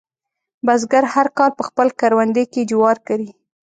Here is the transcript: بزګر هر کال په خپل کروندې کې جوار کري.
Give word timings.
بزګر 0.65 1.05
هر 1.13 1.27
کال 1.37 1.51
په 1.57 1.63
خپل 1.69 1.87
کروندې 1.99 2.43
کې 2.51 2.61
جوار 2.71 2.97
کري. 3.07 3.29